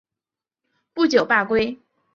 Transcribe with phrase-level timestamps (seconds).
[0.95, 1.77] 不久罢归。